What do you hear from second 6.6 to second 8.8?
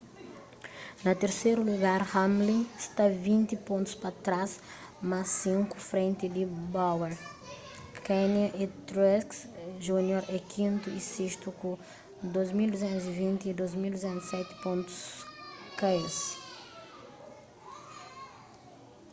bowyer kahne y